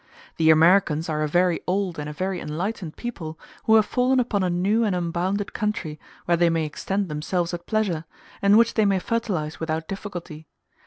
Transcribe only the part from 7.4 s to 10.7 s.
at pleasure, and which they may fertilize without difficulty.